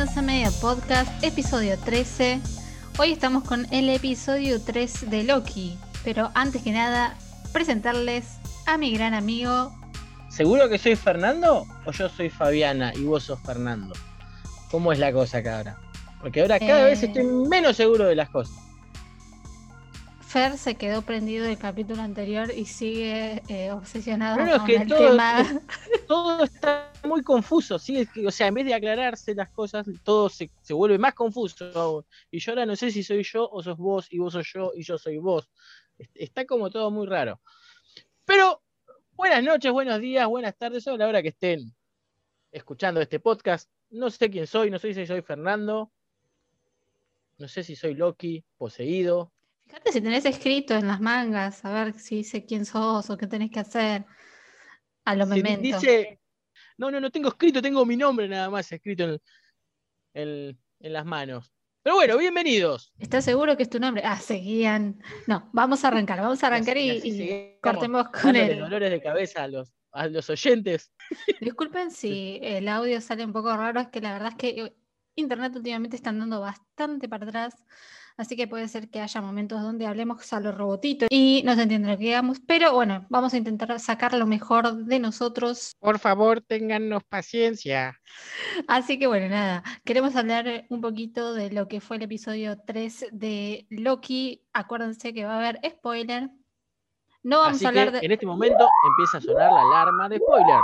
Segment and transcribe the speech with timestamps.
[0.00, 2.40] Bienvenidos a Media Podcast, episodio 13.
[2.98, 7.18] Hoy estamos con el episodio 3 de Loki, pero antes que nada,
[7.52, 8.24] presentarles
[8.64, 9.78] a mi gran amigo.
[10.30, 13.92] ¿Seguro que soy Fernando o yo soy Fabiana y vos sos Fernando?
[14.70, 15.78] ¿Cómo es la cosa acá ahora?
[16.22, 17.06] Porque ahora cada vez Eh.
[17.06, 18.56] estoy menos seguro de las cosas.
[20.30, 24.86] Fer se quedó prendido del capítulo anterior y sigue eh, obsesionado es con que el
[24.88, 25.60] todo- tema.
[26.06, 27.98] Todo está muy confuso, ¿sí?
[27.98, 31.14] Es que, o sea, en vez de aclararse las cosas, todo se, se vuelve más
[31.14, 32.06] confuso.
[32.30, 34.70] Y yo ahora no sé si soy yo o sos vos, y vos sos yo
[34.76, 35.50] y yo soy vos.
[35.98, 37.40] Est- Está como todo muy raro.
[38.24, 38.62] Pero
[39.16, 41.74] buenas noches, buenos días, buenas tardes, a la hora que estén
[42.52, 43.68] escuchando este podcast.
[43.90, 45.90] No sé quién soy, no sé si soy Fernando,
[47.38, 49.32] no sé si soy Loki, poseído.
[49.70, 53.28] Fíjate si tenés escrito en las mangas, a ver si dice quién sos o qué
[53.28, 54.04] tenés que hacer.
[55.04, 55.62] A lo Si memento.
[55.62, 56.18] dice,
[56.76, 59.20] no, no, no tengo escrito, tengo mi nombre nada más escrito en,
[60.14, 61.52] en- en las manos.
[61.84, 62.92] Pero bueno, bienvenidos.
[62.98, 64.02] ¿Estás seguro que es tu nombre?
[64.04, 65.00] Ah, seguían.
[65.28, 68.58] No, vamos a arrancar, vamos a arrancar y, así y cortemos con Dándole el.
[68.58, 70.92] dolores de cabeza a los, a los oyentes.
[71.40, 74.74] Disculpen si el audio sale un poco raro, es que la verdad es que
[75.16, 77.54] Internet últimamente está andando bastante para atrás,
[78.16, 81.62] así que puede ser que haya momentos donde hablemos a los robotitos y no se
[81.62, 85.72] entiende lo que digamos, pero bueno, vamos a intentar sacar lo mejor de nosotros.
[85.78, 87.98] Por favor, téngannos paciencia.
[88.68, 93.06] Así que bueno, nada, queremos hablar un poquito de lo que fue el episodio 3
[93.12, 94.42] de Loki.
[94.52, 96.30] Acuérdense que va a haber spoiler.
[97.22, 98.06] No vamos Así a hablar que de...
[98.06, 100.60] en este momento empieza a sonar la alarma de spoiler.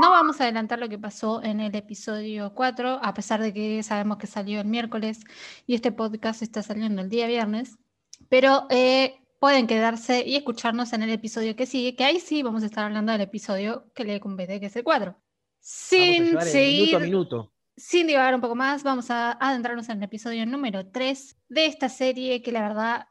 [0.00, 3.82] No vamos a adelantar lo que pasó en el episodio 4, a pesar de que
[3.82, 5.20] sabemos que salió el miércoles
[5.66, 7.78] y este podcast está saliendo el día viernes,
[8.28, 12.62] pero eh, pueden quedarse y escucharnos en el episodio que sigue, que ahí sí vamos
[12.62, 15.10] a estar hablando del episodio que le compete, que es el 4.
[15.10, 17.52] Vamos a Sin el seguir, minuto a minuto.
[17.76, 21.88] sin divagar un poco más, vamos a adentrarnos en el episodio número 3 de esta
[21.88, 23.06] serie que la verdad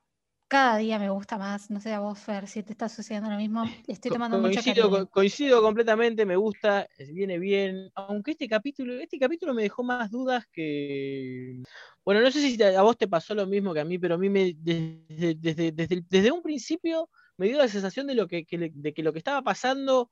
[0.51, 1.71] cada día me gusta más.
[1.71, 3.63] No sé a vos, Fer, si te está sucediendo lo mismo.
[3.87, 5.05] Estoy tomando coincido, cariño.
[5.05, 7.89] co- coincido completamente, me gusta, eh, viene bien.
[7.95, 11.63] Aunque este capítulo, este capítulo me dejó más dudas que.
[12.03, 14.17] Bueno, no sé si a vos te pasó lo mismo que a mí, pero a
[14.17, 18.93] mí me, desde, desde, desde, un principio me dio la sensación de, lo que, de
[18.93, 20.09] que lo que estaba pasando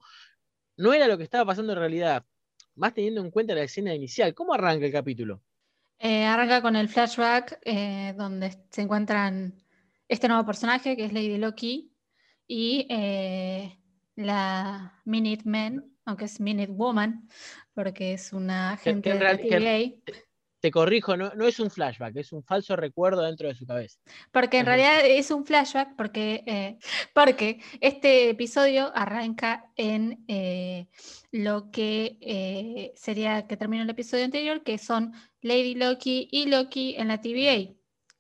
[0.78, 2.24] no era lo que estaba pasando en realidad.
[2.76, 4.34] Más teniendo en cuenta la escena inicial.
[4.34, 5.42] ¿Cómo arranca el capítulo?
[6.00, 9.54] Eh, arranca con el flashback eh, donde se encuentran
[10.10, 11.94] este nuevo personaje que es Lady Loki
[12.48, 13.80] y eh,
[14.16, 17.30] la Minute Man, aunque es Minute Woman,
[17.74, 20.14] porque es una agente de la TVA.
[20.62, 23.98] Te corrijo, no, no es un flashback, es un falso recuerdo dentro de su cabeza.
[24.34, 24.76] Porque en Ajá.
[24.76, 26.78] realidad es un flashback, porque, eh,
[27.14, 30.88] porque este episodio arranca en eh,
[31.32, 37.08] lo que sería que terminó el episodio anterior, que son Lady Loki y Loki en
[37.08, 37.74] la TVA.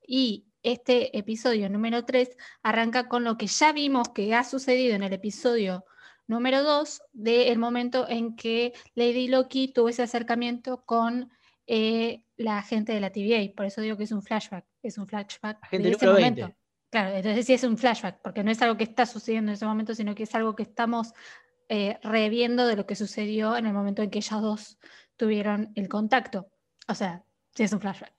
[0.07, 2.29] Y este episodio número 3
[2.63, 5.85] arranca con lo que ya vimos que ha sucedido en el episodio
[6.27, 11.31] número 2, del momento en que Lady Loki tuvo ese acercamiento con
[11.65, 13.51] eh, la gente de la TVA.
[13.55, 14.65] Por eso digo que es un flashback.
[14.83, 16.41] Es un flashback Agente de ese número momento.
[16.43, 16.59] 20.
[16.91, 19.65] Claro, entonces sí es un flashback, porque no es algo que está sucediendo en ese
[19.65, 21.13] momento, sino que es algo que estamos
[21.67, 24.79] eh, reviendo de lo que sucedió en el momento en que ellas dos
[25.15, 26.49] tuvieron el contacto.
[26.87, 27.23] O sea,
[27.55, 28.18] sí es un flashback.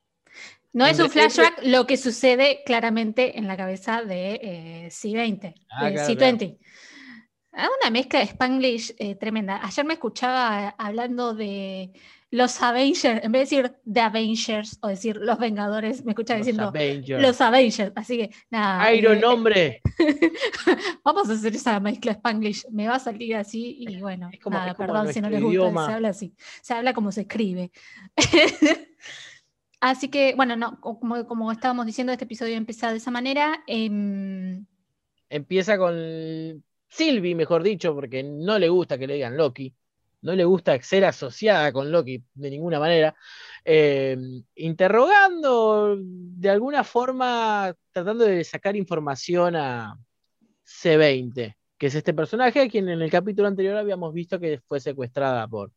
[0.73, 5.87] No es un flashback lo que sucede claramente en la cabeza de eh, C20, Ah,
[5.87, 6.59] de claro, C20.
[7.53, 9.61] Ah, Una mezcla de Spanglish eh, tremenda.
[9.65, 11.91] Ayer me escuchaba eh, hablando de
[12.31, 16.47] los Avengers, en vez de decir The Avengers o decir los Vengadores, me escuchaba Los
[16.47, 17.21] diciendo Avengers.
[17.21, 17.93] los Avengers.
[17.97, 18.95] Así que nada.
[18.95, 19.81] Iron hombre.
[21.05, 22.67] Vamos a hacer esa mezcla Spanglish.
[22.71, 25.53] Me va a salir así y bueno, Es como- nada, perdón si no les gusta,
[25.53, 25.87] idioma.
[25.87, 26.33] se habla así.
[26.63, 27.73] Se habla como se escribe.
[29.81, 33.63] así que, bueno, no, co- como, como estábamos diciendo, este episodio empieza de esa manera.
[33.67, 34.67] em,
[35.29, 35.95] Empieza con
[36.89, 39.75] Sylvie, mejor dicho, porque no le gusta que le digan Loki.
[40.23, 43.15] No le gusta ser asociada con Loki de ninguna manera.
[43.65, 44.17] eh,
[44.57, 49.97] interrogando de alguna forma, tratando de sacar información a
[50.65, 54.81] C20, que es este personaje a quien en el capítulo anterior habíamos visto que fue
[54.81, 55.73] secuestrada por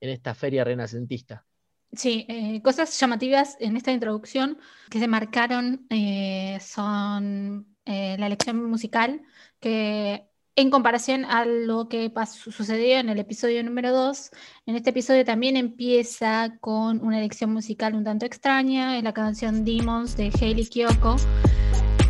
[0.00, 1.46] en esta feria renacentista.
[1.92, 4.58] Sí, eh, cosas llamativas en esta introducción
[4.90, 9.22] que se marcaron eh, son eh, la elección musical,
[9.60, 14.30] que en comparación a lo que pasó- sucedió en el episodio número 2,
[14.66, 19.64] en este episodio también empieza con una elección musical un tanto extraña, es la canción
[19.64, 21.16] Demons de Hayley Kiyoko,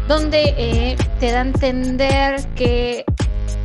[0.09, 3.05] donde te da a entender que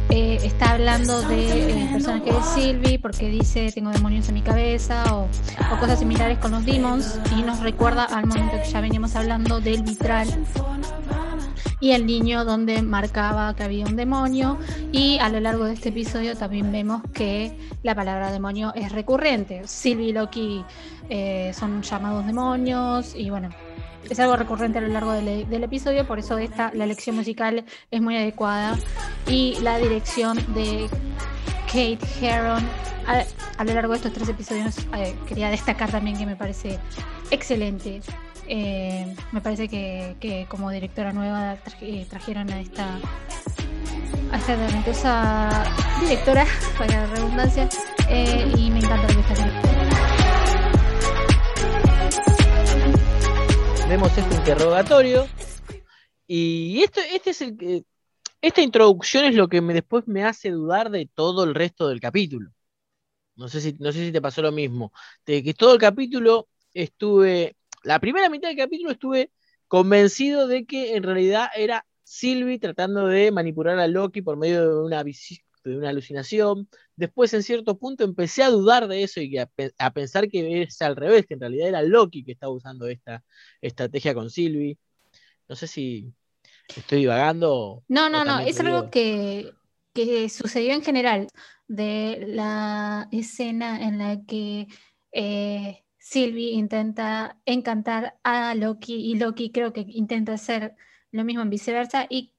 [0.09, 5.23] eh, está hablando de, personaje de Sylvie porque dice tengo demonios en mi cabeza o,
[5.23, 9.61] o, cosas similares con los demons y nos recuerda al momento que ya veníamos hablando
[9.61, 10.27] del vitral
[11.81, 14.57] y el niño donde marcaba que había un demonio
[14.91, 19.63] y a lo largo de este episodio también vemos que la palabra demonio es recurrente.
[19.65, 20.63] Sylvie y Loki
[21.09, 23.49] eh, son llamados demonios y bueno,
[24.09, 28.01] es algo recurrente a lo largo del, episodio, por eso esta, la elección musical es
[28.01, 28.77] muy adecuada
[29.27, 30.89] y la dirección de
[31.67, 32.63] Kate Heron
[33.57, 36.79] a, lo largo de estos tres episodios eh, quería destacar también que me parece
[37.29, 38.01] excelente.
[38.47, 42.99] Eh, me parece que, como directora nueva eh, trajeron a esta
[44.31, 45.63] a esta talentosa
[46.01, 46.45] directora,
[46.77, 47.69] para la redundancia,
[48.55, 49.80] y me encanta que está haciendo.
[53.91, 55.27] Vemos este interrogatorio.
[56.25, 57.85] Y esto, este es el
[58.41, 61.99] esta introducción es lo que me, después me hace dudar de todo el resto del
[61.99, 62.51] capítulo.
[63.35, 64.93] No sé si, no sé si te pasó lo mismo.
[65.25, 67.57] De que todo el capítulo estuve.
[67.83, 69.29] La primera mitad del capítulo estuve
[69.67, 74.85] convencido de que en realidad era Sylvie tratando de manipular a Loki por medio de
[74.85, 75.03] una,
[75.69, 76.67] de una alucinación.
[76.95, 79.47] Después, en cierto punto, empecé a dudar de eso y a,
[79.93, 83.23] pensar que es al revés, que en realidad era Loki que estaba usando esta
[83.61, 84.77] estrategia con Sylvie.
[85.47, 86.13] No sé si
[86.75, 87.83] estoy divagando.
[87.87, 89.53] No, no, no, es algo que,
[90.29, 91.27] sucedió en general
[91.67, 94.67] de la escena en la que
[95.11, 100.75] eh, Sylvie intenta encantar a Loki y Loki creo que intenta hacer
[101.11, 102.30] lo mismo en viceversa y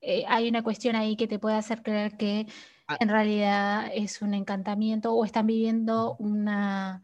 [0.00, 2.46] eh, hay una cuestión ahí que te puede hacer creer que
[2.86, 2.96] ah.
[3.00, 7.02] en realidad es un encantamiento o están viviendo una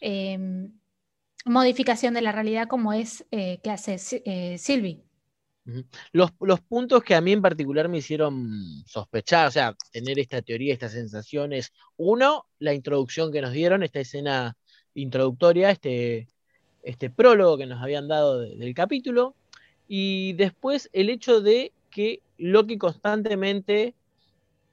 [0.00, 0.72] em,
[1.44, 5.04] modificación de la realidad como es eh, que hace eh, Sylvie.
[6.12, 10.42] Los, los, puntos que a mí en particular me hicieron sospechar, o sea, tener esta
[10.42, 11.72] teoría, estas sensaciones.
[11.96, 14.58] Uno, la introducción que nos dieron, esta escena
[14.92, 16.28] introductoria, este,
[16.82, 19.36] este prólogo que nos habían dado del capítulo.
[19.88, 23.94] Y después el hecho de que Loki constantemente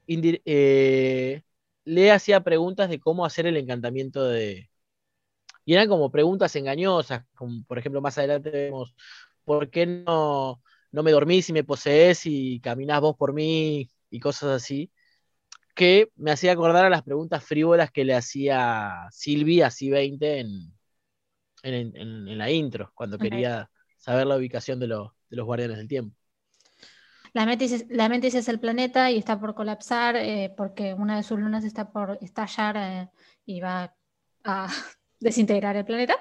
[0.08, 1.44] eh,
[1.86, 4.70] le hacía preguntas de cómo hacer el encantamiento de...
[5.66, 8.96] Y eran como preguntas engañosas, como por ejemplo más adelante vemos,
[9.46, 10.62] ¿por qué no,
[10.92, 14.92] no me dormís y me posees y caminás vos por mí y cosas así?
[15.76, 20.74] Que me hacía acordar a las preguntas frívolas que le hacía Silvia, así 20 en,
[21.64, 26.21] en, la intro, cuando quería saber la ubicación de, de los guardianes del tiempo.
[27.34, 31.40] La Métis, la es el planeta y está por colapsar eh, porque una de sus
[31.40, 33.10] lunas está por estallar eh,
[33.46, 33.96] y va
[34.44, 34.68] a
[35.20, 36.16] desintegrar el planeta.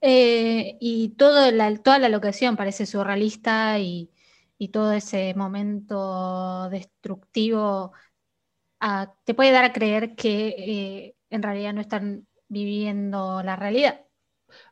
[0.00, 1.50] Eh, y todo
[1.82, 4.10] toda la locación parece surrealista y,
[4.72, 7.92] todo ese momento destructivo
[8.80, 14.04] ah, te puede dar a creer que en realidad no están viviendo la realidad.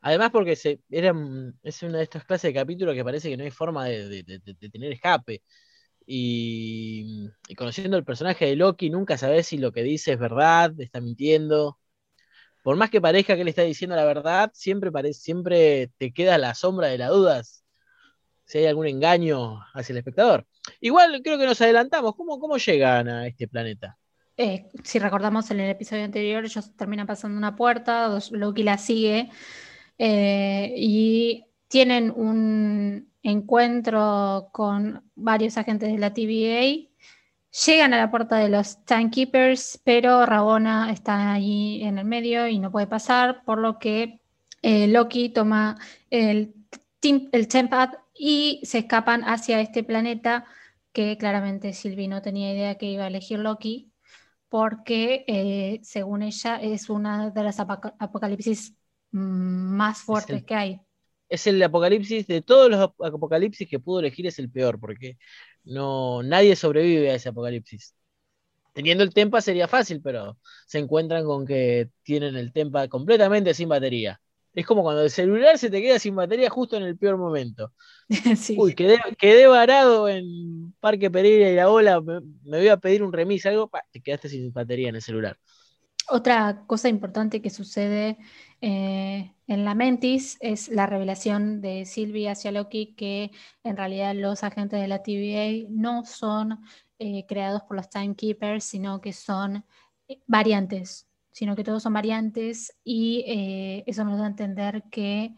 [0.02, 1.14] Además, porque se, era,
[1.62, 4.24] es una de estas clases de capítulos que parece que no hay forma de,
[4.72, 5.42] tener escape.
[6.06, 11.00] Y, conociendo el personaje de Loki, nunca sabes si lo que dice es verdad, está
[11.00, 11.78] mintiendo.
[12.62, 16.54] Por más que parezca que le está diciendo la verdad, siempre, siempre te queda la
[16.54, 17.64] sombra de las dudas
[18.48, 20.46] si hay algún engaño hacia el espectador.
[20.80, 22.16] Igual creo que nos adelantamos.
[22.16, 23.98] ¿Cómo, cómo llegan a este planeta?
[24.38, 29.30] Eh, si recordamos en el episodio anterior, ellos terminan pasando una puerta, Loki la sigue
[29.98, 36.88] eh, y tienen un encuentro con varios agentes de la TVA.
[37.66, 42.58] Llegan a la puerta de los Timekeepers, pero Rabona está allí en el medio y
[42.58, 44.20] no puede pasar, por lo que
[44.62, 45.76] eh, Loki toma
[46.10, 46.54] el,
[47.32, 50.44] el Tempad y se escapan hacia este planeta
[50.92, 53.92] que claramente Sylvie no tenía idea que iba a elegir Loki,
[54.48, 58.74] porque eh, según ella es una de las apocalipsis
[59.10, 60.80] más fuertes que hay.
[61.28, 65.18] Es el apocalipsis de todos los apocalipsis que pudo elegir, es el peor, porque
[65.64, 67.94] no, nadie sobrevive a ese apocalipsis.
[68.72, 73.68] Teniendo el Tempa sería fácil, pero se encuentran con que tienen el Tempa completamente sin
[73.68, 74.20] batería.
[74.54, 77.72] Es como cuando el celular se te queda sin batería justo en el peor momento.
[78.56, 83.46] Uy, quedé, varado en Parque Pereira y la ola, me, voy a pedir un remis,
[83.46, 85.38] algo, te quedaste sin batería en el celular.
[86.10, 88.16] Otra cosa importante que sucede
[88.62, 93.30] eh, en la Mentis es la revelación de Sylvie hacia Loki que
[93.62, 96.64] en realidad los agentes de la TVA no son
[96.98, 99.64] eh, creados por los Timekeepers, sino que son
[100.08, 103.24] eh, variantes, sino que todos son variantes y
[103.86, 105.34] eso nos da a entender que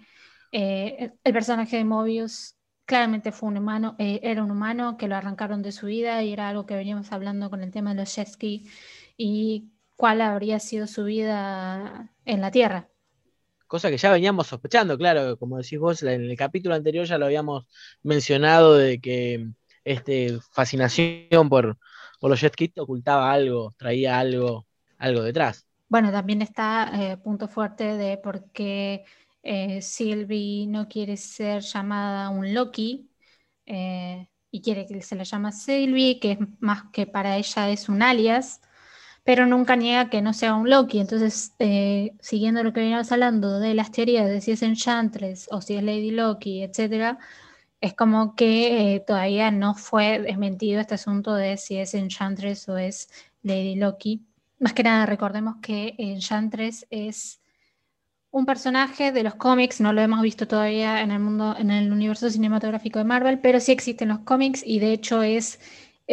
[0.52, 5.72] el personaje de Mobius claramente fue un humano, era un humano que lo arrancaron de
[5.72, 8.28] su vida y era algo que veníamos hablando con el tema de los jet
[9.16, 9.70] y
[10.00, 12.88] cuál habría sido su vida en la Tierra.
[13.66, 17.26] Cosa que ya veníamos sospechando, claro, como decís vos, en el capítulo anterior ya lo
[17.26, 17.66] habíamos
[18.02, 19.50] mencionado de que
[19.84, 21.76] este, fascinación por,
[22.18, 24.66] por los jet ocultaba algo, traía algo,
[24.96, 25.66] algo detrás.
[25.90, 29.04] Bueno, también está eh, punto fuerte de por qué
[29.42, 33.10] eh, Sylvie no quiere ser llamada un Loki
[33.66, 37.90] eh, y quiere que se la llame Sylvie, que es más que para ella es
[37.90, 38.62] un alias,
[39.24, 41.00] pero nunca niega que no sea un Loki.
[41.00, 45.60] Entonces, eh, siguiendo lo que veníamos hablando de las teorías de si es Enchantress o
[45.60, 47.18] si es Lady Loki, etcétera,
[47.80, 53.08] es como que todavía no fue desmentido este asunto de si es Enchantress o es
[53.42, 54.26] Lady Loki.
[54.58, 57.40] Más que nada, recordemos que Enchantress es
[58.30, 61.92] un personaje de los cómics, no lo hemos visto todavía en el mundo, en el
[61.92, 65.58] universo cinematográfico de Marvel, pero sí existen los cómics y de hecho es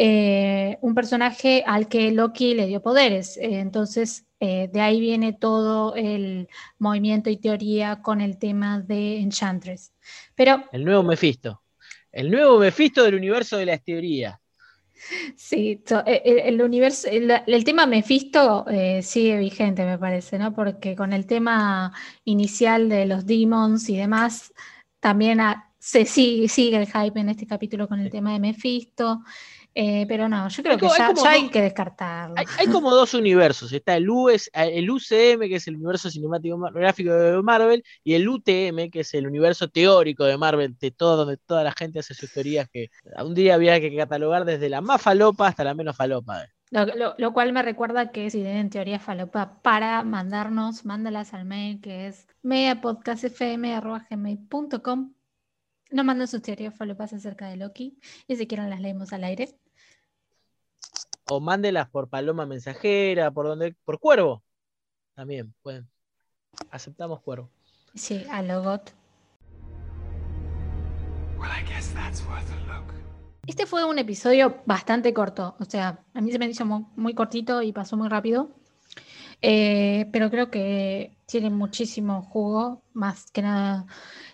[0.00, 3.36] eh, un personaje al que Loki le dio poderes.
[3.36, 6.46] Eh, entonces, eh, de ahí viene todo el
[6.78, 9.92] movimiento y teoría con el tema de Enchantress.
[10.36, 11.62] Pero, el nuevo Mephisto.
[12.12, 14.38] El nuevo Mephisto del universo de las teorías.
[15.34, 20.54] Sí, e, e, el, universo, el, tema Mephisto eh, sigue vigente, me parece, ¿no?
[20.54, 21.92] Porque con el tema
[22.24, 24.52] inicial de los demons y demás,
[25.00, 25.40] también
[25.88, 29.22] se sigue, sigue el hype en este capítulo con el tema de Mephisto.
[29.74, 32.34] Eh, pero no, yo creo que ya, hay, que descartarlo.
[32.36, 33.72] Hay, como dos universos.
[33.72, 38.90] Está el, US, el UCM, que es el universo cinematográfico de Marvel, y el UTM,
[38.90, 42.30] que es el universo teórico de Marvel, de todo, donde toda la gente hace sus
[42.30, 42.90] teorías que
[43.24, 46.44] un día había que catalogar desde la más falopa hasta la menos falopa.
[46.70, 52.08] Lo, cual me recuerda que si tienen teoría falopa para mandarnos, mándalas al mail que
[52.08, 55.14] es mediapodcastfm.com.
[55.90, 59.58] Nos mandan sus teorías falopas acerca de Loki y si quieren las leemos al aire
[61.28, 64.42] o mándelas por paloma mensajera, por donde, por cuervo.
[65.14, 65.88] También pueden.
[66.70, 67.50] Aceptamos cuervo.
[67.94, 68.94] Sí, a Logot.
[73.46, 77.62] Este fue un episodio bastante corto, o sea, a mí se me hizo muy, cortito
[77.62, 78.50] y pasó muy rápido,
[79.42, 83.86] eh, pero creo que tiene muchísimo jugo, más que nada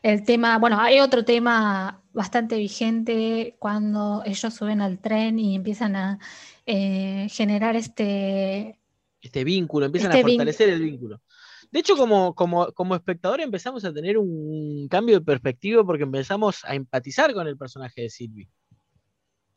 [0.02, 5.96] el tema, bueno, hay otro tema bastante vigente cuando ellos suben al tren y empiezan
[5.96, 6.18] a
[6.66, 8.78] eh, generar este...
[9.20, 11.23] Este vínculo, empiezan a este fortalecer el vínculo.
[11.70, 16.64] De hecho, como, como, como espectador empezamos a tener un cambio de perspectiva porque empezamos
[16.64, 18.49] a empatizar con el personaje de Sylvie.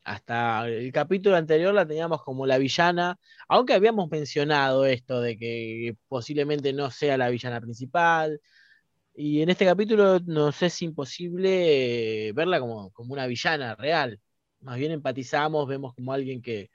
[0.08, 5.96] Hasta el capítulo anterior la teníamos como la villana, aunque habíamos mencionado esto de que
[6.08, 8.40] posiblemente no sea la villana principal.
[9.14, 14.18] Y en este capítulo nos es imposible verla como, como una villana real.
[14.60, 16.70] Más bien empatizamos, vemos como alguien que,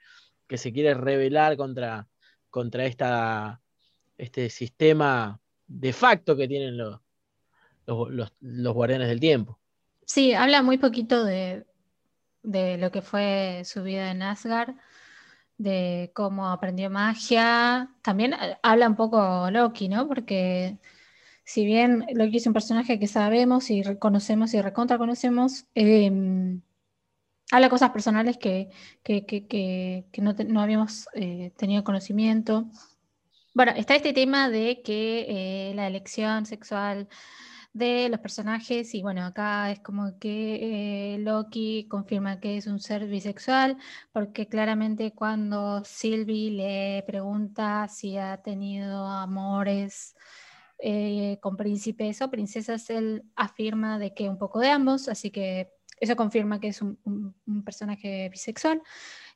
[0.48, 2.08] que se quiere rebelar contra,
[2.52, 3.62] contra esta,
[4.16, 7.00] este sistema de facto que tienen los,
[7.88, 9.60] los, guardianes del tiempo.
[10.06, 11.66] Sí, habla muy poquito de,
[12.44, 14.76] de, lo que fue su vida en Asgard,
[15.58, 17.90] de cómo aprendió magia.
[18.02, 20.08] También eh, habla un poco Loki, ¿no?
[20.08, 20.78] Porque
[21.46, 26.62] si bien Loki es un personaje que sabemos y reconocemos y recontra conocemos, em,
[27.52, 28.70] habla cosas personales que,
[30.18, 32.66] no, habíamos eh, tenido conocimiento.
[33.54, 35.26] Bueno, está este tema de que
[35.70, 37.08] eh, la elección sexual
[37.74, 42.80] de los personajes, y bueno, acá es como que eh, Loki confirma que es un
[42.80, 43.78] ser bisexual,
[44.12, 50.16] porque claramente cuando Sylvie le pregunta si ha tenido amores
[51.40, 55.72] con príncipes o princesas, él afirma de que un poco de ambos, así que
[56.04, 56.98] eso confirma que es un,
[57.66, 58.82] personaje bisexual,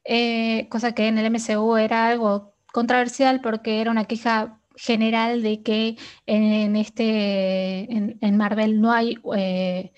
[0.04, 5.62] eh, cosa que en el MCU era algo controversial porque era una queja general de
[5.64, 9.92] que en, este en, Marvel no hay eh,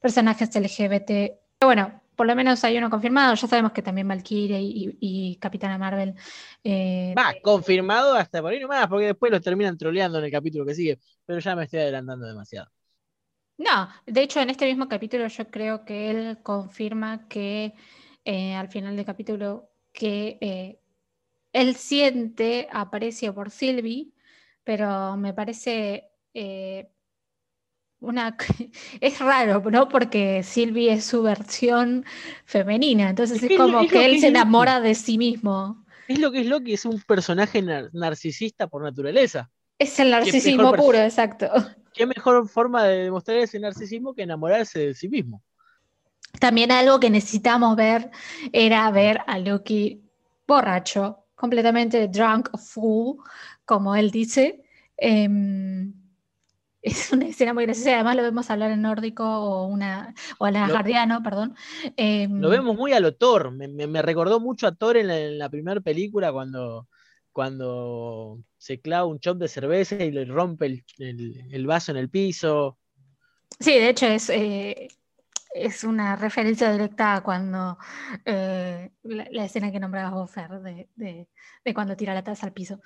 [0.00, 1.08] personajes LGBT.
[1.58, 3.34] Pero bueno, por lo menos hay uno confirmado.
[3.34, 4.58] Ya sabemos que también Valkyrie
[5.00, 6.14] y, Capitana Marvel.
[6.64, 10.64] Eh, Va, confirmado hasta por ahí nomás, porque después lo terminan troleando en el capítulo
[10.64, 10.98] que sigue.
[11.24, 12.70] Pero ya me estoy adelantando demasiado.
[13.58, 17.72] No, de hecho en este mismo capítulo yo creo que él confirma que
[18.24, 20.78] eh, al final del capítulo que eh,
[21.52, 24.12] él siente aprecio por Sylvie,
[24.66, 26.90] pero me parece eh,
[28.00, 28.36] una
[29.00, 29.88] es raro, ¿no?
[29.88, 32.04] Porque Sylvie es su versión
[32.44, 35.86] femenina, entonces es, como que, él se enamora de sí mismo.
[36.08, 39.50] Es lo que es Loki, es un personaje narcisista por naturaleza.
[39.78, 41.46] Es el narcisismo puro, exacto
[41.94, 45.42] qué mejor forma de demostrar ese narcisismo que enamorarse de sí mismo.
[46.40, 48.10] También algo que necesitamos ver
[48.52, 50.02] era ver a Loki
[50.46, 53.16] borracho, completamente drunk, fool,
[53.66, 54.62] como él dice.
[54.96, 55.92] Em,
[56.82, 61.22] es una escena muy graciosa, además lo vemos hablar en nórdico o, una, o asgardiano,
[61.22, 61.54] perdón.
[61.96, 65.80] Em, lo vemos muy a lo Thor, me, recordó mucho a Thor en la, primera
[65.80, 66.88] película cuando,
[67.32, 72.78] cuando se clava un chop de cerveza y le rompe el, vaso en el piso.
[73.58, 74.88] Sí, de hecho es, eh,
[75.56, 77.78] es una referencia directa a cuando
[78.24, 80.32] eh, la, escena que nombraba vos,
[80.62, 82.80] de, de, cuando tira la taza al piso.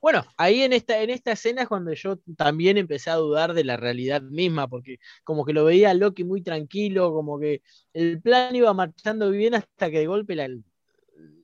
[0.00, 3.62] Bueno, ahí en esta, en esta escena es cuando yo también empecé a dudar de
[3.62, 8.20] la realidad misma, porque como que lo veía a Loki muy tranquilo, como que el
[8.20, 10.48] plan iba marchando bien hasta que de golpe la,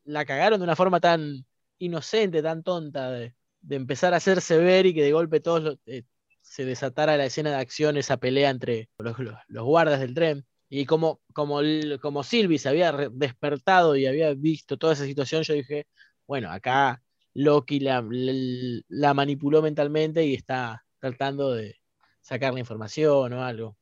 [0.05, 1.47] la cagaron de una forma tan
[1.79, 3.35] inocente, tan tonta, de,
[3.71, 6.03] empezar a hacerse ver y que de golpe todos eh,
[6.49, 9.17] se desatara la escena de acción, esa pelea entre los,
[9.64, 10.47] guardas del tren.
[10.71, 11.61] Y como, como,
[12.00, 15.87] como Silvi se había despertado y había visto toda esa situación, yo dije,
[16.26, 17.02] bueno, acá
[17.35, 21.76] Loki la, la, manipuló mentalmente y está tratando de
[22.21, 23.76] sacar la información o algo.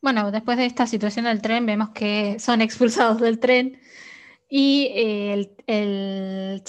[0.00, 3.80] Bueno, después de esta situación del tren, vemos que son expulsados del tren
[4.48, 6.62] y eh, el, el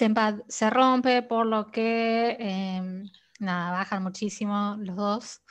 [0.48, 3.10] se rompe, por lo que em,
[3.44, 5.42] nada, bajan muchísimo los dos.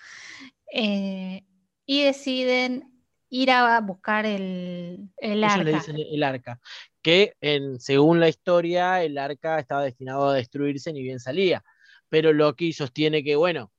[0.73, 1.45] Eh,
[1.87, 2.93] y deciden
[3.29, 5.65] ir a buscar el, el arca.
[5.65, 6.61] le dicen el arca.
[7.01, 11.65] Que en, según la historia, el arca estaba destinado a destruirse ni bien salía.
[12.09, 13.73] Pero Loki sostiene que, bueno,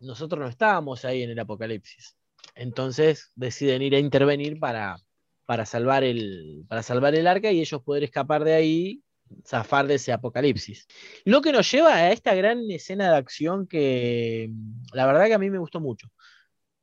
[0.00, 2.16] nosotros no estábamos ahí en el apocalipsis.
[2.54, 4.96] Entonces deciden ir a intervenir para,
[5.44, 9.02] para, salvar, el, para salvar el arca y ellos poder escapar de ahí
[9.46, 10.86] zafar de ese apocalipsis.
[11.24, 14.50] Lo que nos lleva a esta gran escena de acción que
[14.92, 16.08] la verdad que a mí me gustó mucho.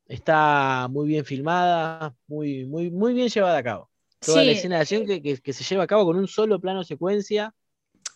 [0.05, 3.89] Está muy bien filmada, muy, muy, muy bien llevada a cabo.
[4.19, 7.55] Toda la escena de acción que, se lleva a cabo con un solo plano secuencia.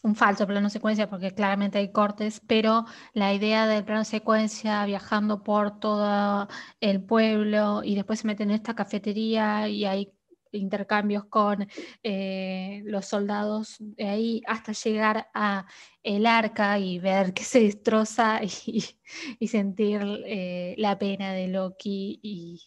[0.03, 5.41] Un falso plano secuencia, porque claramente hay cortes, pero la idea del plano secuencia viajando
[5.41, 6.47] por todo
[6.79, 10.14] el pueblo y después se meten en esta cafetería y hay
[10.55, 11.67] intercambios con
[12.03, 15.65] eh, los soldados de ahí hasta llegar a
[16.03, 18.41] el arca y ver que se destroza
[19.39, 22.61] y, sentir eh, la pena de Loki y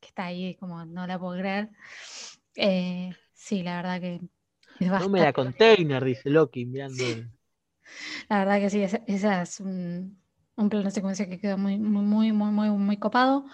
[0.00, 1.70] que está ahí como no la puedo creer.
[2.56, 4.20] Eh, sí, la verdad que
[4.78, 7.04] No me la container, dice Loki mirando.
[8.28, 10.16] La verdad que sí, esa, es un,
[10.54, 13.46] un plano secuencia que quedó muy, muy, muy, muy, muy, muy copado.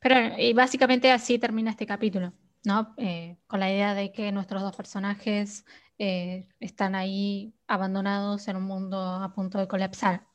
[0.00, 2.32] Pero y básicamente así termina este capítulo.
[2.68, 2.94] ¿No?
[2.98, 5.64] Eh, con la idea de que nuestros dos personajes
[5.98, 10.26] eh, están ahí abandonados en un mundo a punto de colapsar.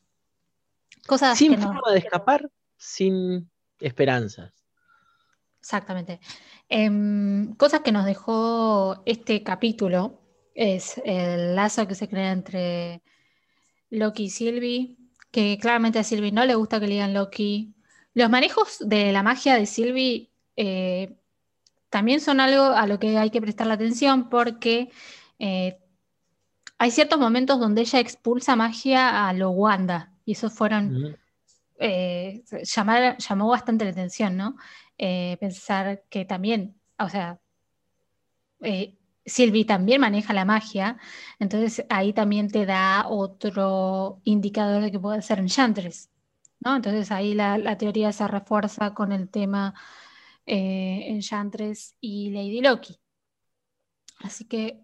[1.07, 4.51] Cosas sin forma de escapar, sin esperanzas.
[5.59, 6.19] Exactamente.
[6.67, 10.19] Em, cosas que nos dejó este capítulo
[10.55, 13.03] es el lazo que se crea entre
[13.91, 14.97] Loki y Sylvie,
[15.29, 17.75] que claramente a Sylvie no le gusta que le digan Loki.
[18.15, 21.15] Los manejos de la magia de Sylvie eh,
[21.93, 24.89] también son algo a lo que hay que prestar la atención porque
[25.37, 25.77] eh,
[26.79, 31.15] hay ciertos momentos donde ella expulsa magia a lo Wanda y eso fueron,
[31.77, 34.55] eh, llamó bastante la atención, ¿no?
[34.97, 37.39] Eh, pensar que también, o sea,
[39.23, 40.97] Sylvie también maneja la magia,
[41.37, 46.09] entonces ahí también te da otro indicador de que puede ser Enchantress,
[46.59, 46.75] ¿no?
[46.75, 49.75] Entonces ahí la, la teoría se refuerza con el tema
[50.45, 52.99] eh, Enchantress y Lady Loki.
[54.19, 54.79] Así que.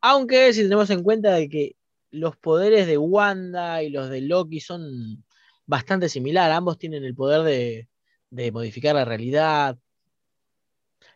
[0.00, 1.76] Aunque si tenemos en cuenta de que
[2.10, 5.24] los poderes de Wanda y los de Loki son
[5.66, 7.88] bastante similares, ambos tienen el poder
[8.30, 9.76] de, modificar la realidad.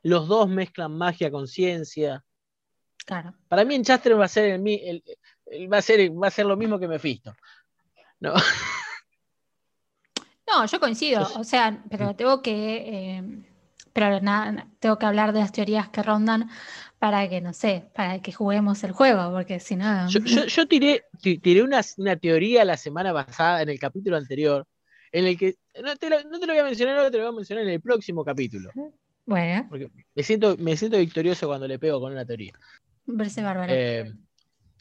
[0.03, 2.25] Los dos mezclan magia con ciencia.
[3.07, 3.35] Claro.
[3.49, 5.03] Para mí Enchantress va a ser el,
[5.73, 7.35] va a ser va a ser lo mismo que Mephisto.
[8.21, 8.35] No.
[10.53, 12.77] No, yo coincido, o sea, pero tengo que,
[13.17, 13.23] eh,
[13.93, 16.51] pero nada, tengo que hablar de las teorías que rondan
[16.99, 20.09] para que, no sé, para que juguemos el juego, porque si no...
[20.09, 20.21] Yo,
[20.69, 21.83] tiré, tiré una,
[22.17, 24.67] teoría la semana pasada, en el capítulo anterior,
[25.11, 27.65] en el que, no te, lo, voy a mencionar ahora, te lo voy a mencionar
[27.65, 28.71] en el próximo capítulo.
[29.25, 29.67] Bueno.
[29.71, 32.53] Porque me siento, me siento victorioso cuando le pego con una teoría.
[33.07, 33.73] Me parece bárbaro.
[33.75, 34.13] Eh,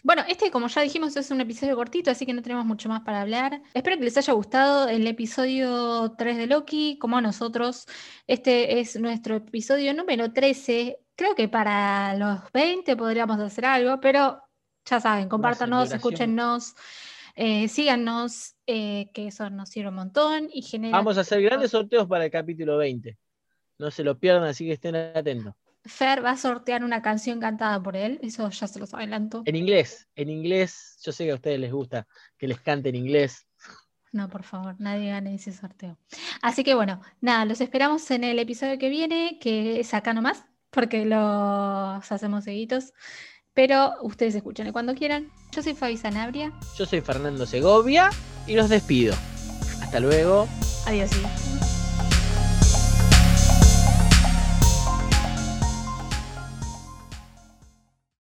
[0.03, 3.01] bueno, este, como ya dijimos, es un episodio cortito, así que no tenemos mucho más
[3.01, 3.61] para hablar.
[3.73, 7.85] Espero que les haya gustado el episodio 3 de Loki, como a nosotros.
[8.27, 10.97] Este es nuestro episodio número 13.
[11.15, 14.41] Creo que para los 20 podríamos hacer algo, pero
[14.85, 16.73] ya saben, compártanos, escúchenos.
[17.35, 20.97] Eh, síganos, eh, que eso nos sirve un montón y genera.
[20.97, 23.17] Vamos a hacer grandes sorteos para el capítulo 20.
[23.77, 25.55] No se lo pierdan, así que estén atentos.
[25.85, 29.41] Fer va a sortear una canción cantada por él, eso ya se los adelanto.
[29.45, 32.95] En inglés, en inglés, yo sé que a ustedes les gusta que les cante en
[32.95, 33.47] inglés.
[34.11, 35.97] No, por favor, nadie gane ese sorteo.
[36.41, 40.43] Así que bueno, nada, los esperamos en el episodio que viene, que es acá nomás,
[40.69, 42.93] porque los hacemos seguidos.
[43.53, 45.29] Pero ustedes escuchen cuando quieran.
[45.51, 46.53] Yo soy Fabi Sanabria.
[46.77, 48.09] Yo soy Fernando Segovia
[48.47, 49.13] y los despido.
[49.81, 50.47] Hasta luego.
[50.85, 51.11] Adiós.